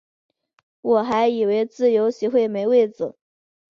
[0.81, 3.15] 我还以为自由席会没位子